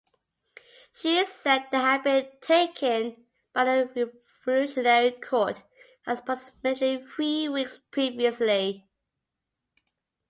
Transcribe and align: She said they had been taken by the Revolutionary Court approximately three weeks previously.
She 0.91 1.23
said 1.27 1.67
they 1.71 1.77
had 1.77 2.01
been 2.01 2.27
taken 2.41 3.27
by 3.53 3.65
the 3.83 4.11
Revolutionary 4.47 5.11
Court 5.11 5.61
approximately 6.07 7.05
three 7.05 7.47
weeks 7.47 7.77
previously. 7.91 8.89